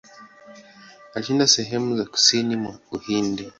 Alishinda 1.13 1.47
sehemu 1.47 1.97
za 1.97 2.05
kusini 2.05 2.55
mwa 2.55 2.79
Uhindi. 2.91 3.49